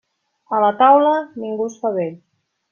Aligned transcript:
A 0.59 0.61
la 0.63 0.71
taula, 0.79 1.13
ningú 1.45 1.71
es 1.75 1.79
fa 1.85 1.95
vell. 2.01 2.21